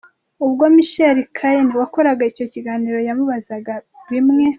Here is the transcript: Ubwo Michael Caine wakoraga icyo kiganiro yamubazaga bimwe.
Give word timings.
Ubwo 0.45 0.63
Michael 0.75 1.19
Caine 1.37 1.73
wakoraga 1.81 2.23
icyo 2.31 2.45
kiganiro 2.53 2.97
yamubazaga 3.07 3.73
bimwe. 4.11 4.45